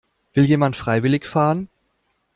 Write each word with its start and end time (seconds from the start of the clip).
Will 0.33 0.45
jemand 0.45 0.75
freiwillig 0.77 1.27
fahren? 1.27 1.69